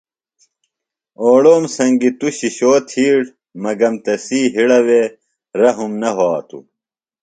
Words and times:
اوڑوم 1.21 1.63
سنگیۡ 1.75 2.15
تُوۡ 2.19 2.31
شِشو 2.37 2.71
تِھیڑ 2.89 3.19
مگم 3.63 3.93
تسی 4.03 4.41
ہڑہ 4.55 4.79
وے 4.85 5.01
رحم 5.61 5.91
نہ 6.01 6.09
وھاتوۡ۔ 6.17 6.65